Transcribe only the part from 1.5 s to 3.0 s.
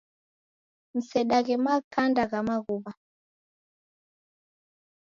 makanda gha maghuwa.